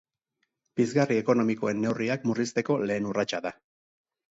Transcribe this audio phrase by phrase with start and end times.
[0.79, 3.59] Pizgarri ekonomikoen neurriak murrizteko lehen urratsa da.